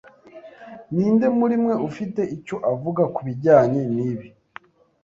[0.93, 4.27] Ninde muri mwe ufite icyo avuga kubijyanye nibi?